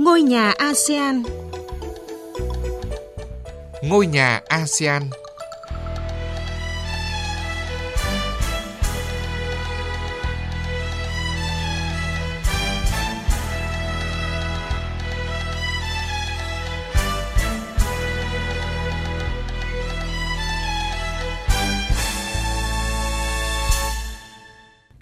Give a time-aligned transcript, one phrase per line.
[0.00, 1.22] Ngôi nhà ASEAN
[3.82, 5.02] Ngôi nhà ASEAN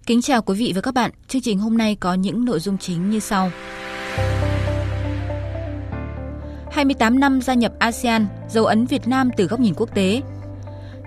[0.07, 1.11] Kính chào quý vị và các bạn.
[1.29, 3.51] Chương trình hôm nay có những nội dung chính như sau.
[6.79, 10.23] 28 năm gia nhập ASEAN, dấu ấn Việt Nam từ góc nhìn quốc tế.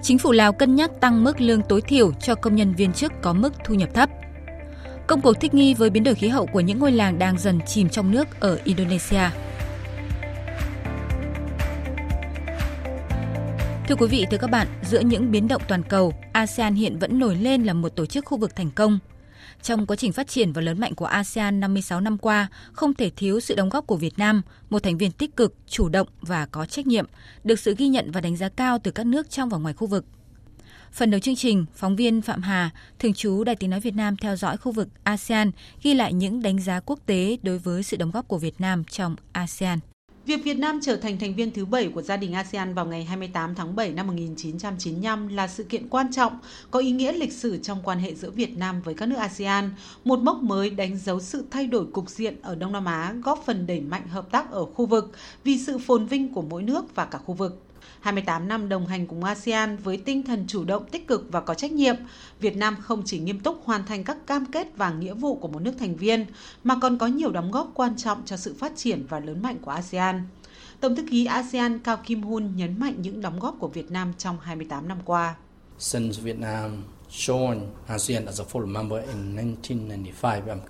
[0.01, 3.11] Chính phủ Lào cân nhắc tăng mức lương tối thiểu cho công nhân viên chức
[3.21, 4.09] có mức thu nhập thấp.
[5.07, 7.59] Công cuộc thích nghi với biến đổi khí hậu của những ngôi làng đang dần
[7.65, 9.29] chìm trong nước ở Indonesia.
[13.87, 17.19] Thưa quý vị, thưa các bạn, giữa những biến động toàn cầu, ASEAN hiện vẫn
[17.19, 18.99] nổi lên là một tổ chức khu vực thành công.
[19.61, 23.09] Trong quá trình phát triển và lớn mạnh của ASEAN 56 năm qua, không thể
[23.09, 26.45] thiếu sự đóng góp của Việt Nam, một thành viên tích cực, chủ động và
[26.45, 27.05] có trách nhiệm,
[27.43, 29.87] được sự ghi nhận và đánh giá cao từ các nước trong và ngoài khu
[29.87, 30.05] vực.
[30.91, 32.69] Phần đầu chương trình, phóng viên Phạm Hà,
[32.99, 35.51] thường trú Đài Tiếng Nói Việt Nam theo dõi khu vực ASEAN,
[35.83, 38.83] ghi lại những đánh giá quốc tế đối với sự đóng góp của Việt Nam
[38.83, 39.79] trong ASEAN.
[40.25, 43.03] Việc Việt Nam trở thành thành viên thứ 7 của gia đình ASEAN vào ngày
[43.03, 46.39] 28 tháng 7 năm 1995 là sự kiện quan trọng,
[46.71, 49.73] có ý nghĩa lịch sử trong quan hệ giữa Việt Nam với các nước ASEAN,
[50.03, 53.43] một mốc mới đánh dấu sự thay đổi cục diện ở Đông Nam Á, góp
[53.45, 55.11] phần đẩy mạnh hợp tác ở khu vực
[55.43, 57.61] vì sự phồn vinh của mỗi nước và cả khu vực.
[57.99, 61.53] 28 năm đồng hành cùng ASEAN với tinh thần chủ động, tích cực và có
[61.53, 61.95] trách nhiệm,
[62.39, 65.47] Việt Nam không chỉ nghiêm túc hoàn thành các cam kết và nghĩa vụ của
[65.47, 66.25] một nước thành viên,
[66.63, 69.57] mà còn có nhiều đóng góp quan trọng cho sự phát triển và lớn mạnh
[69.61, 70.27] của ASEAN.
[70.79, 74.13] Tổng thư ký ASEAN Cao Kim Hun nhấn mạnh những đóng góp của Việt Nam
[74.17, 75.35] trong 28 năm qua.
[75.79, 76.83] Since Vietnam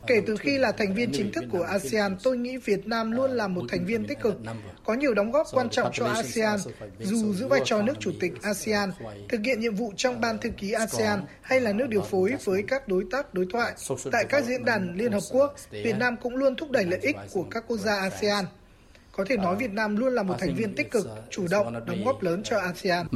[0.07, 3.31] Kể từ khi là thành viên chính thức của ASEAN, tôi nghĩ Việt Nam luôn
[3.31, 4.37] là một thành viên tích cực,
[4.85, 6.59] có nhiều đóng góp quan trọng cho ASEAN,
[6.99, 8.91] dù giữ vai trò nước chủ tịch ASEAN,
[9.29, 12.63] thực hiện nhiệm vụ trong ban thư ký ASEAN hay là nước điều phối với
[12.67, 13.73] các đối tác đối thoại.
[14.11, 17.15] Tại các diễn đàn Liên Hợp Quốc, Việt Nam cũng luôn thúc đẩy lợi ích
[17.33, 18.45] của các quốc gia ASEAN.
[19.11, 22.03] Có thể nói Việt Nam luôn là một thành viên tích cực, chủ động, đóng
[22.05, 23.07] góp lớn cho ASEAN.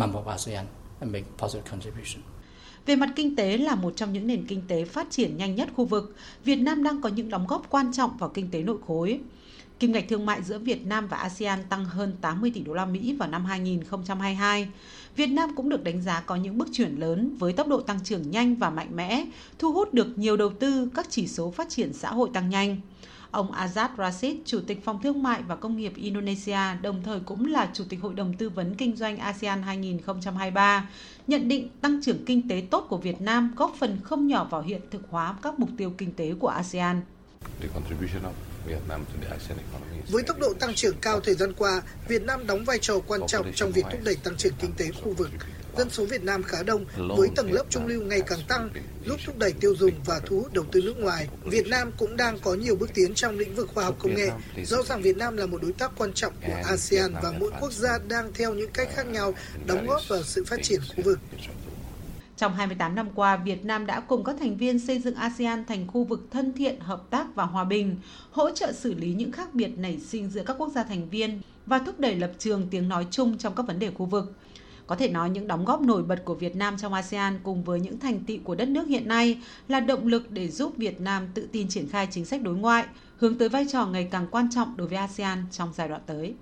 [2.85, 5.69] Về mặt kinh tế là một trong những nền kinh tế phát triển nhanh nhất
[5.75, 8.77] khu vực, Việt Nam đang có những đóng góp quan trọng vào kinh tế nội
[8.87, 9.19] khối.
[9.79, 12.85] Kim ngạch thương mại giữa Việt Nam và ASEAN tăng hơn 80 tỷ đô la
[12.85, 14.67] Mỹ vào năm 2022.
[15.15, 17.99] Việt Nam cũng được đánh giá có những bước chuyển lớn với tốc độ tăng
[18.03, 19.25] trưởng nhanh và mạnh mẽ,
[19.59, 22.77] thu hút được nhiều đầu tư, các chỉ số phát triển xã hội tăng nhanh.
[23.35, 27.45] Ông Azad Rashid, Chủ tịch Phòng Thương mại và Công nghiệp Indonesia, đồng thời cũng
[27.45, 30.89] là Chủ tịch Hội đồng Tư vấn Kinh doanh ASEAN 2023,
[31.27, 34.61] nhận định tăng trưởng kinh tế tốt của Việt Nam góp phần không nhỏ vào
[34.61, 37.01] hiện thực hóa các mục tiêu kinh tế của ASEAN.
[40.09, 43.21] Với tốc độ tăng trưởng cao thời gian qua, Việt Nam đóng vai trò quan
[43.27, 45.29] trọng trong việc thúc đẩy tăng trưởng kinh tế khu vực.
[45.77, 46.85] Dân số Việt Nam khá đông,
[47.17, 48.69] với tầng lớp trung lưu ngày càng tăng,
[49.05, 51.27] giúp thúc đẩy tiêu dùng và thu hút đầu tư nước ngoài.
[51.43, 54.29] Việt Nam cũng đang có nhiều bước tiến trong lĩnh vực khoa học công nghệ.
[54.65, 57.71] Rõ ràng Việt Nam là một đối tác quan trọng của ASEAN và mỗi quốc
[57.71, 59.33] gia đang theo những cách khác nhau
[59.65, 61.19] đóng góp vào sự phát triển khu vực.
[62.37, 65.87] Trong 28 năm qua, Việt Nam đã cùng các thành viên xây dựng ASEAN thành
[65.87, 67.95] khu vực thân thiện, hợp tác và hòa bình,
[68.31, 71.41] hỗ trợ xử lý những khác biệt nảy sinh giữa các quốc gia thành viên
[71.65, 74.33] và thúc đẩy lập trường tiếng nói chung trong các vấn đề khu vực.
[74.87, 77.79] Có thể nói những đóng góp nổi bật của Việt Nam trong ASEAN cùng với
[77.79, 81.27] những thành tựu của đất nước hiện nay là động lực để giúp Việt Nam
[81.33, 82.85] tự tin triển khai chính sách đối ngoại,
[83.17, 86.33] hướng tới vai trò ngày càng quan trọng đối với ASEAN trong giai đoạn tới.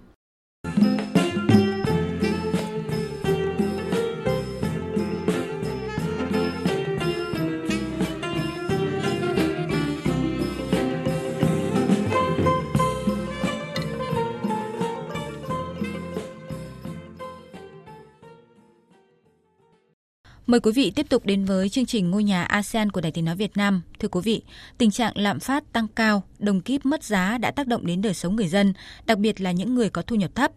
[20.53, 23.25] Mời quý vị tiếp tục đến với chương trình Ngôi nhà ASEAN của Đài Tiếng
[23.25, 23.81] Nói Việt Nam.
[23.99, 24.41] Thưa quý vị,
[24.77, 28.13] tình trạng lạm phát tăng cao, đồng kíp mất giá đã tác động đến đời
[28.13, 28.73] sống người dân,
[29.05, 30.51] đặc biệt là những người có thu nhập thấp.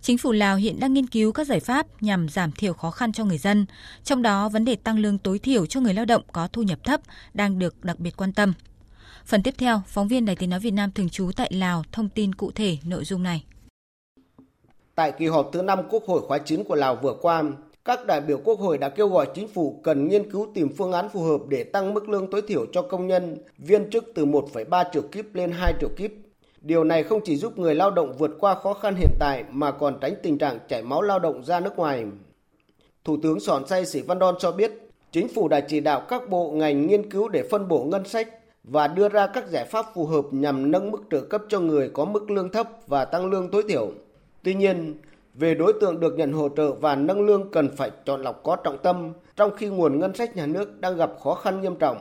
[0.00, 3.12] Chính phủ Lào hiện đang nghiên cứu các giải pháp nhằm giảm thiểu khó khăn
[3.12, 3.66] cho người dân,
[4.04, 6.78] trong đó vấn đề tăng lương tối thiểu cho người lao động có thu nhập
[6.84, 7.00] thấp
[7.34, 8.52] đang được đặc biệt quan tâm.
[9.24, 12.08] Phần tiếp theo, phóng viên Đài Tiếng Nói Việt Nam thường trú tại Lào thông
[12.08, 13.44] tin cụ thể nội dung này.
[14.94, 17.42] Tại kỳ họp thứ 5 Quốc hội khóa 9 của Lào vừa qua,
[17.84, 20.92] các đại biểu Quốc hội đã kêu gọi chính phủ cần nghiên cứu tìm phương
[20.92, 24.26] án phù hợp để tăng mức lương tối thiểu cho công nhân, viên chức từ
[24.26, 26.12] 1,3 triệu kíp lên 2 triệu kíp.
[26.60, 29.70] Điều này không chỉ giúp người lao động vượt qua khó khăn hiện tại mà
[29.70, 32.04] còn tránh tình trạng chảy máu lao động ra nước ngoài.
[33.04, 34.72] Thủ tướng Sòn Say Sĩ Văn Đon cho biết,
[35.12, 38.28] chính phủ đã chỉ đạo các bộ ngành nghiên cứu để phân bổ ngân sách,
[38.64, 41.88] và đưa ra các giải pháp phù hợp nhằm nâng mức trợ cấp cho người
[41.88, 43.92] có mức lương thấp và tăng lương tối thiểu.
[44.42, 44.94] Tuy nhiên,
[45.34, 48.56] về đối tượng được nhận hỗ trợ và nâng lương cần phải chọn lọc có
[48.56, 51.98] trọng tâm, trong khi nguồn ngân sách nhà nước đang gặp khó khăn nghiêm trọng.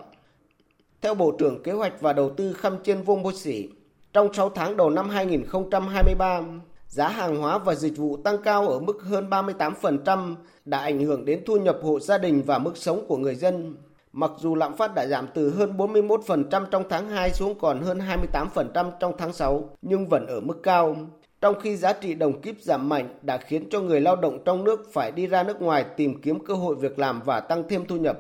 [1.02, 3.70] Theo Bộ trưởng Kế hoạch và Đầu tư Khăm Chiên Vông Bô Sĩ,
[4.14, 6.42] trong 6 tháng đầu năm 2023,
[6.88, 10.36] giá hàng hóa và dịch vụ tăng cao ở mức hơn 38%
[10.66, 13.76] đã ảnh hưởng đến thu nhập hộ gia đình và mức sống của người dân.
[14.14, 18.00] Mặc dù lạm phát đã giảm từ hơn 41% trong tháng 2 xuống còn hơn
[18.44, 20.96] 28% trong tháng 6, nhưng vẫn ở mức cao.
[21.44, 24.64] Trong khi giá trị đồng kíp giảm mạnh đã khiến cho người lao động trong
[24.64, 27.86] nước phải đi ra nước ngoài tìm kiếm cơ hội việc làm và tăng thêm
[27.86, 28.20] thu nhập.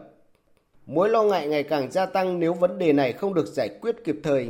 [0.85, 3.95] Mối lo ngại ngày càng gia tăng nếu vấn đề này không được giải quyết
[4.03, 4.49] kịp thời,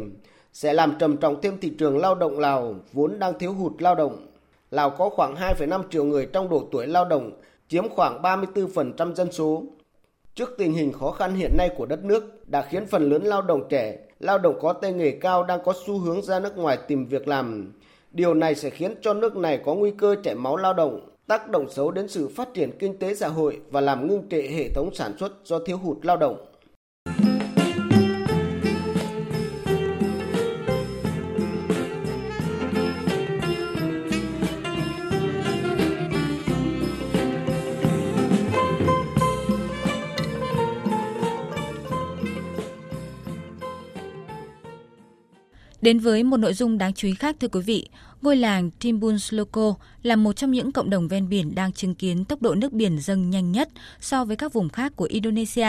[0.54, 3.96] sẽ làm trầm trọng thêm thị trường lao động Lào vốn đang thiếu hụt lao
[3.96, 4.28] động.
[4.72, 7.32] Lào có khoảng 2,5 triệu người trong độ tuổi lao động,
[7.68, 9.64] chiếm khoảng 34% dân số.
[10.36, 13.42] Trước tình hình khó khăn hiện nay của đất nước đã khiến phần lớn lao
[13.42, 16.78] động trẻ, lao động có tay nghề cao đang có xu hướng ra nước ngoài
[16.88, 17.74] tìm việc làm.
[18.14, 21.50] Điều này sẽ khiến cho nước này có nguy cơ chảy máu lao động, tác
[21.50, 24.70] động xấu đến sự phát triển kinh tế xã hội và làm ngưng trệ hệ
[24.70, 26.46] thống sản xuất do thiếu hụt lao động.
[45.84, 47.88] Đến với một nội dung đáng chú ý khác thưa quý vị,
[48.22, 52.26] ngôi làng Timbun Sloko là một trong những cộng đồng ven biển đang chứng kiến
[52.26, 53.70] tốc độ nước biển dâng nhanh nhất
[54.00, 55.68] so với các vùng khác của Indonesia.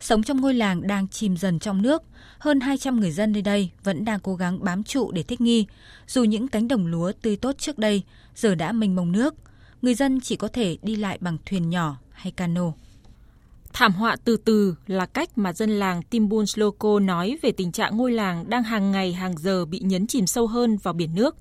[0.00, 2.02] Sống trong ngôi làng đang chìm dần trong nước,
[2.38, 5.66] hơn 200 người dân nơi đây vẫn đang cố gắng bám trụ để thích nghi,
[6.06, 8.02] dù những cánh đồng lúa tươi tốt trước đây
[8.34, 9.34] giờ đã mênh mông nước,
[9.82, 12.72] người dân chỉ có thể đi lại bằng thuyền nhỏ hay cano.
[13.78, 17.96] Thảm họa từ từ là cách mà dân làng Timbun Sloko nói về tình trạng
[17.96, 21.36] ngôi làng đang hàng ngày hàng giờ bị nhấn chìm sâu hơn vào biển nước.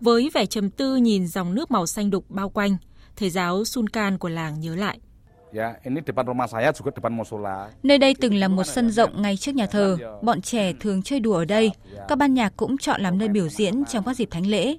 [0.00, 2.76] Với vẻ trầm tư nhìn dòng nước màu xanh đục bao quanh,
[3.16, 4.98] thầy giáo Sunkan của làng nhớ lại.
[7.82, 9.96] Nơi đây từng là một sân rộng ngay trước nhà thờ.
[10.22, 11.70] Bọn trẻ thường chơi đùa ở đây.
[12.08, 14.76] Các ban nhạc cũng chọn làm nơi biểu diễn trong các dịp thánh lễ.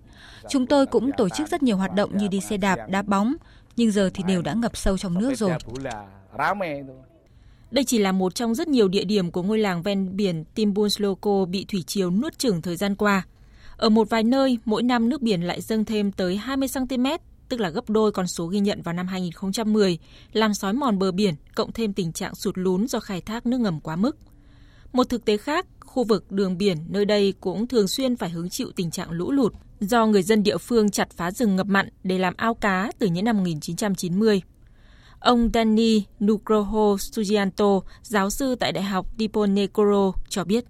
[0.49, 3.33] Chúng tôi cũng tổ chức rất nhiều hoạt động như đi xe đạp, đá bóng,
[3.77, 5.51] nhưng giờ thì đều đã ngập sâu trong nước rồi.
[7.71, 11.45] Đây chỉ là một trong rất nhiều địa điểm của ngôi làng ven biển Timbunsloko
[11.45, 13.25] bị thủy triều nuốt chửng thời gian qua.
[13.77, 17.05] Ở một vài nơi, mỗi năm nước biển lại dâng thêm tới 20 cm,
[17.49, 19.97] tức là gấp đôi con số ghi nhận vào năm 2010,
[20.33, 23.57] làm sói mòn bờ biển, cộng thêm tình trạng sụt lún do khai thác nước
[23.57, 24.17] ngầm quá mức.
[24.93, 28.49] Một thực tế khác, khu vực đường biển nơi đây cũng thường xuyên phải hứng
[28.49, 31.89] chịu tình trạng lũ lụt do người dân địa phương chặt phá rừng ngập mặn
[32.03, 34.41] để làm ao cá từ những năm 1990.
[35.19, 40.65] Ông Danny Nugroho Sugianto, giáo sư tại Đại học Diponegoro cho biết.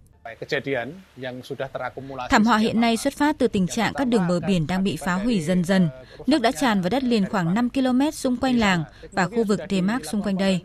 [2.29, 4.97] Thảm họa hiện nay xuất phát từ tình trạng các đường bờ biển đang bị
[5.05, 5.89] phá hủy dần dần.
[6.27, 9.59] Nước đã tràn vào đất liền khoảng 5 km xung quanh làng và khu vực
[9.69, 10.61] Demak xung quanh đây.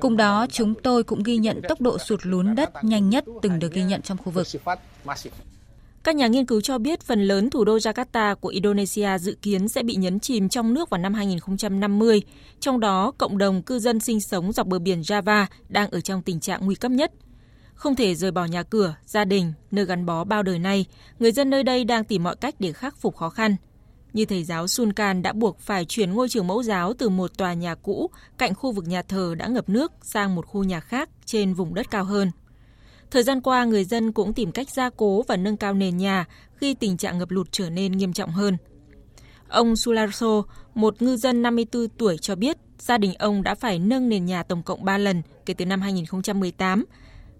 [0.00, 3.58] Cùng đó, chúng tôi cũng ghi nhận tốc độ sụt lún đất nhanh nhất từng
[3.58, 4.46] được ghi nhận trong khu vực.
[6.04, 9.68] Các nhà nghiên cứu cho biết phần lớn thủ đô Jakarta của Indonesia dự kiến
[9.68, 12.22] sẽ bị nhấn chìm trong nước vào năm 2050,
[12.60, 16.22] trong đó cộng đồng cư dân sinh sống dọc bờ biển Java đang ở trong
[16.22, 17.12] tình trạng nguy cấp nhất.
[17.74, 20.86] Không thể rời bỏ nhà cửa, gia đình, nơi gắn bó bao đời nay,
[21.18, 23.56] người dân nơi đây đang tìm mọi cách để khắc phục khó khăn.
[24.12, 27.54] Như thầy giáo Sunkan đã buộc phải chuyển ngôi trường mẫu giáo từ một tòa
[27.54, 31.08] nhà cũ cạnh khu vực nhà thờ đã ngập nước sang một khu nhà khác
[31.24, 32.30] trên vùng đất cao hơn.
[33.10, 36.26] Thời gian qua, người dân cũng tìm cách gia cố và nâng cao nền nhà
[36.54, 38.56] khi tình trạng ngập lụt trở nên nghiêm trọng hơn.
[39.48, 40.42] Ông Sularso,
[40.74, 44.42] một ngư dân 54 tuổi cho biết, gia đình ông đã phải nâng nền nhà
[44.42, 46.84] tổng cộng 3 lần kể từ năm 2018,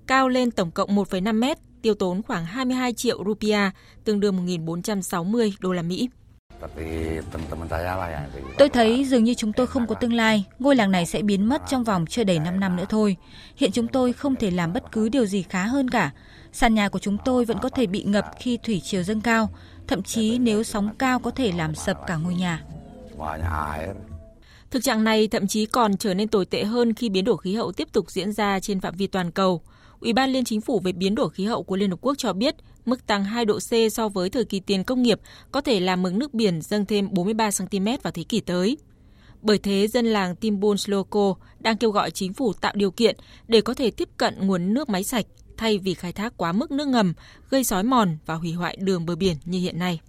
[0.07, 3.75] cao lên tổng cộng 1,5 mét, tiêu tốn khoảng 22 triệu rupiah,
[4.05, 6.09] tương đương 1.460 đô la Mỹ.
[8.59, 11.49] Tôi thấy dường như chúng tôi không có tương lai, ngôi làng này sẽ biến
[11.49, 13.17] mất trong vòng chưa đầy 5 năm nữa thôi.
[13.57, 16.11] Hiện chúng tôi không thể làm bất cứ điều gì khá hơn cả.
[16.53, 19.49] Sàn nhà của chúng tôi vẫn có thể bị ngập khi thủy chiều dâng cao,
[19.87, 22.65] thậm chí nếu sóng cao có thể làm sập cả ngôi nhà.
[24.71, 27.55] Thực trạng này thậm chí còn trở nên tồi tệ hơn khi biến đổi khí
[27.55, 29.63] hậu tiếp tục diễn ra trên phạm vi toàn cầu.
[30.01, 32.33] Ủy ban Liên Chính phủ về biến đổi khí hậu của Liên Hợp Quốc cho
[32.33, 32.55] biết
[32.91, 35.21] mức tăng 2 độ C so với thời kỳ tiền công nghiệp
[35.53, 38.77] có thể làm mực nước biển dâng thêm 43 cm vào thế kỷ tới.
[39.43, 43.17] Bởi thế, dân làng Timbun Sloko đang kêu gọi chính phủ tạo điều kiện
[43.49, 46.71] để có thể tiếp cận nguồn nước máy sạch thay vì khai thác quá mức
[46.71, 47.15] nước ngầm,
[47.51, 50.01] gây sói mòn và hủy hoại đường bờ biển như hiện nay.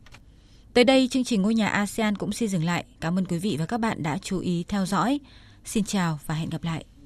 [0.73, 2.85] Tới đây, chương trình Ngôi nhà ASEAN cũng xin dừng lại.
[3.01, 5.19] Cảm ơn quý vị và các bạn đã chú ý theo dõi.
[5.65, 6.85] Xin chào và hẹn gặp lại.